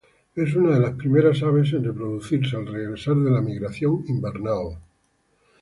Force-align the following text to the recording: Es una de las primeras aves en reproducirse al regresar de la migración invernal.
Es 0.33 0.55
una 0.55 0.71
de 0.73 0.79
las 0.79 0.95
primeras 0.95 1.43
aves 1.43 1.73
en 1.73 1.83
reproducirse 1.83 2.55
al 2.55 2.65
regresar 2.65 3.17
de 3.17 3.29
la 3.29 3.39
migración 3.39 4.03
invernal. 4.07 4.79